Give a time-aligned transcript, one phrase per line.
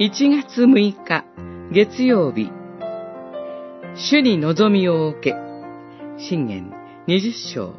[0.00, 1.24] 1月6日
[1.72, 2.52] 月曜日。
[3.96, 5.34] 主に望みを受け
[6.16, 6.72] 信玄
[7.08, 7.74] 20章。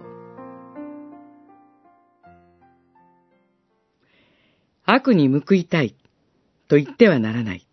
[4.83, 5.95] 悪に報いたい
[6.67, 7.65] と言ってはならない。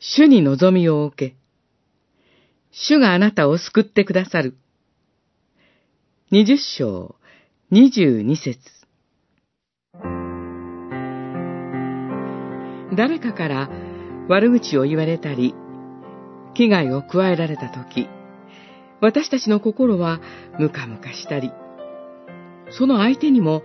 [0.00, 1.36] 主に望みを受け
[2.72, 4.56] 主があなたを救ってくださる。
[6.32, 7.14] 20章
[7.70, 8.79] 22節。
[12.94, 13.70] 誰かから
[14.28, 15.54] 悪口を言われたり、
[16.54, 18.08] 危害を加えられたとき、
[19.00, 20.20] 私たちの心は
[20.58, 21.52] ムカムカしたり、
[22.70, 23.62] その相手にも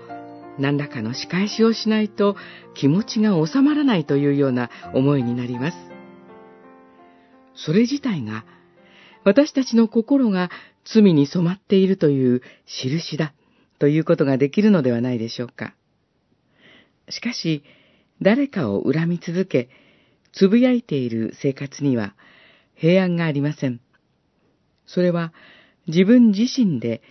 [0.57, 2.35] 何らかの仕返しをしないと
[2.73, 5.77] 気持ちが収まらないというような思いになります。
[7.55, 8.45] それ自体が
[9.23, 10.49] 私たちの心が
[10.85, 13.33] 罪に染まっているという印だ
[13.79, 15.73] ということができるのではないでしょうか。
[17.09, 17.63] しかし、
[18.21, 19.69] 誰かを恨み続け、
[20.31, 22.13] つぶやいている生活には
[22.75, 23.79] 平安がありません。
[24.85, 25.33] それは
[25.87, 27.01] 自分自身で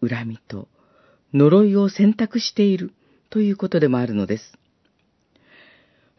[0.00, 0.68] 恨みと
[1.32, 2.92] 呪いを選択している
[3.30, 4.58] ということでもあるのです。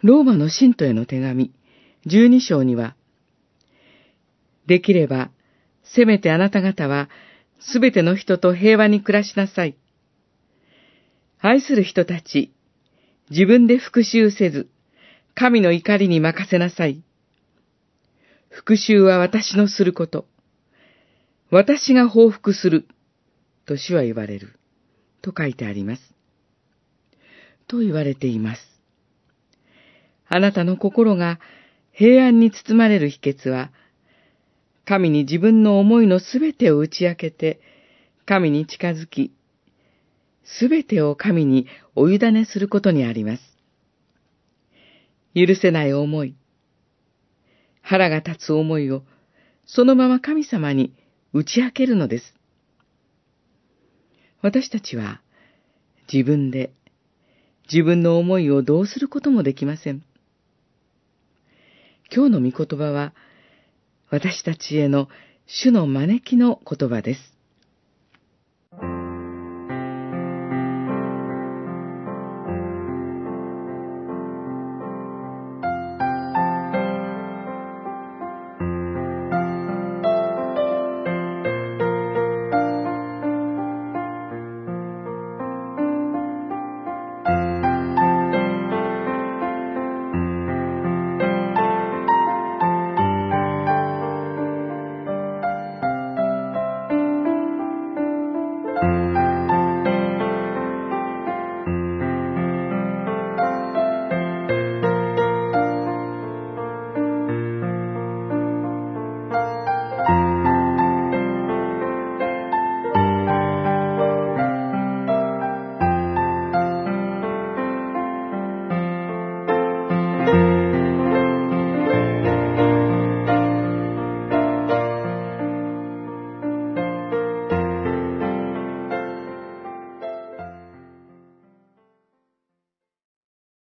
[0.04, 1.52] ローマの信徒への手紙、
[2.06, 2.96] 十二章には、
[4.68, 5.32] できれば、
[5.84, 7.10] せめてあなた方は、
[7.60, 9.76] すべての人と平和に暮らしなさい。
[11.40, 12.54] 愛する人たち、
[13.30, 14.70] 自分で復讐せず、
[15.36, 17.04] 神の怒りに任せなさい。
[18.50, 20.26] 復讐は私のすること。
[21.52, 22.88] 私が報復する。
[23.66, 24.58] と主は言われる。
[25.22, 26.02] と書いてあります。
[27.68, 28.62] と言われています。
[30.30, 31.40] あなたの心が
[31.92, 33.72] 平安に包まれる秘訣は、
[34.86, 37.60] 神に自分の思いのすべてを打ち明けて、
[38.26, 39.34] 神に近づき、
[40.48, 43.44] すべてを神にお委ねすることにあります。
[45.36, 46.36] 許せない思い、
[47.82, 49.04] 腹が立つ思いを、
[49.66, 50.94] そのまま神様に
[51.34, 52.34] 打ち明けるのです。
[54.42, 55.22] 私たちは
[56.12, 56.72] 自分で
[57.72, 60.04] 自分の思いをどうすることもできません。
[62.14, 63.14] 今日の御言葉は
[64.10, 65.10] 私たちへの
[65.46, 67.37] 主の招きの言葉です。